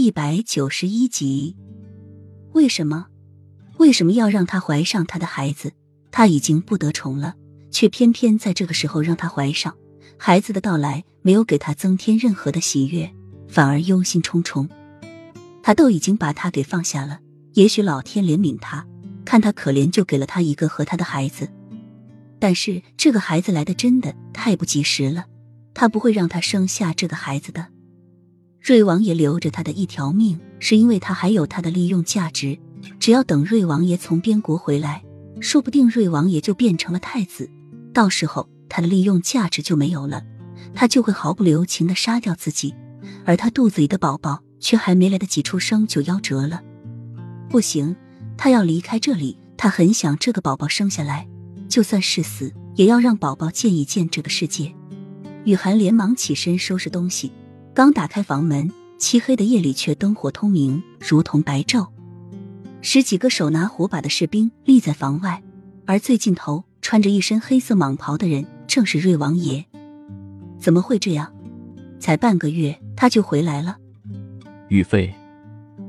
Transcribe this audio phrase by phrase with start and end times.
[0.00, 1.54] 一百九十一集，
[2.54, 3.08] 为什么？
[3.76, 5.74] 为什么要让她怀上他的孩子？
[6.10, 7.34] 他已经不得宠了，
[7.70, 9.76] 却偏偏在这个时候让她怀上
[10.16, 13.12] 孩子的到来，没有给他增添任何的喜悦，
[13.46, 14.66] 反而忧心忡忡。
[15.62, 17.20] 他都已经把他给放下了，
[17.52, 18.86] 也许老天怜悯他，
[19.26, 21.46] 看他可怜，就给了他一个和他的孩子。
[22.38, 25.26] 但是这个孩子来的真的太不及时了，
[25.74, 27.66] 他不会让他生下这个孩子的。
[28.60, 32.58] 瑞王爷留着他的一条命，是因为他还有他的利用价值。
[32.98, 35.02] 只要等瑞王爷从边国回来，
[35.40, 37.50] 说不定瑞王爷就变成了太子，
[37.94, 40.22] 到时候他的利用价值就没有了，
[40.74, 42.74] 他就会毫不留情的杀掉自己，
[43.24, 46.62] 而他肚子里的宝宝却还没来得及出生就夭折了。
[47.48, 47.96] 不行，
[48.36, 51.26] 他要离开这里，他很想这个宝宝生下来，
[51.68, 54.74] 就算是死，也要让宝宝见一见这个世界。
[55.44, 57.32] 雨涵连忙起身收拾东西。
[57.72, 61.86] 刚打开房门，漆黑的夜里却灯火通明，如同白昼。
[62.82, 65.42] 十几个手拿火把的士兵立在房外，
[65.86, 69.64] 而最尽头穿着一身黑色蟒袍的人正是瑞王爷。
[70.58, 71.32] 怎么会这样？
[72.00, 73.76] 才半个月他就回来了？
[74.68, 75.14] 雨飞，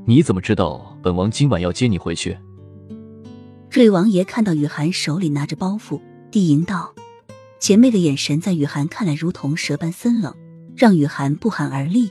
[0.06, 2.38] 你怎么知道本王今晚要接你回去？
[3.70, 6.94] 瑞王爷看到雨涵手里拿着包袱，低吟道
[7.58, 10.34] ：“姐妹的眼神在雨涵看来如同蛇般森冷。”
[10.76, 12.10] 让雨涵不寒而栗，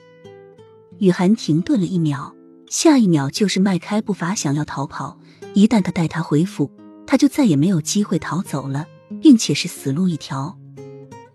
[0.99, 2.33] 雨涵停顿了一秒，
[2.69, 5.17] 下一秒就是迈开步伐想要逃跑。
[5.53, 6.71] 一旦他带他回府，
[7.05, 8.85] 他就再也没有机会逃走了，
[9.21, 10.57] 并且是死路一条。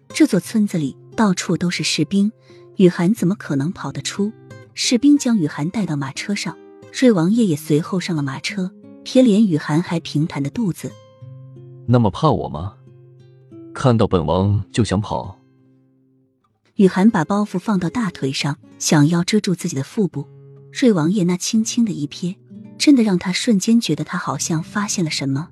[0.09, 2.33] 这座村子里到处都是士兵，
[2.77, 4.33] 雨涵怎么可能跑得出？
[4.73, 6.57] 士兵将雨涵带到马车上，
[6.93, 8.71] 瑞王爷也随后上了马车，
[9.05, 10.91] 瞥脸雨涵还平坦的肚子。
[11.87, 12.75] 那么怕我吗？
[13.75, 15.39] 看到本王就想跑？
[16.77, 20.29] 雨涵把包袱放到大腿上，想要遮住自己的腹部。
[20.71, 22.37] 瑞王爷那轻轻的一瞥，
[22.77, 25.49] 真的让他瞬间觉得他好像发现了什么。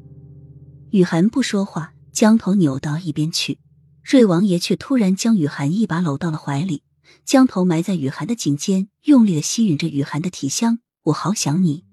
[0.90, 3.58] 雨涵不说话，将头扭到一边去。
[4.02, 6.82] 瑞王爷却突然将雨涵一把搂到了怀里，
[7.24, 10.80] 将头埋在雨涵的颈间，用力的吸吮着雨涵的体香。
[11.04, 11.84] 我好想你。